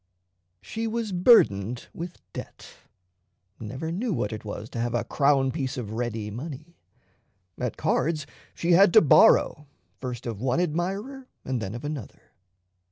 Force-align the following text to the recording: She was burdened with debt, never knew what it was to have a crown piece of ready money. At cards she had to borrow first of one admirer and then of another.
She 0.63 0.87
was 0.87 1.11
burdened 1.11 1.87
with 1.93 2.17
debt, 2.33 2.67
never 3.59 3.91
knew 3.91 4.11
what 4.13 4.33
it 4.33 4.43
was 4.43 4.67
to 4.71 4.79
have 4.79 4.95
a 4.95 5.03
crown 5.03 5.51
piece 5.51 5.77
of 5.77 5.91
ready 5.93 6.31
money. 6.31 6.75
At 7.59 7.77
cards 7.77 8.25
she 8.55 8.71
had 8.71 8.93
to 8.93 9.01
borrow 9.01 9.67
first 9.99 10.25
of 10.25 10.41
one 10.41 10.59
admirer 10.59 11.27
and 11.45 11.61
then 11.61 11.75
of 11.75 11.85
another. 11.85 12.31